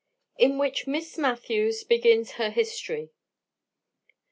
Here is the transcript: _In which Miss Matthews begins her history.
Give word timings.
_In 0.39 0.59
which 0.59 0.87
Miss 0.87 1.15
Matthews 1.15 1.83
begins 1.83 2.31
her 2.31 2.49
history. 2.49 3.11